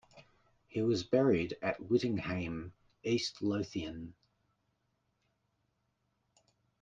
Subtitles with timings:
[0.67, 2.71] He was buried at Whittinghame,
[3.03, 4.15] East Lothian.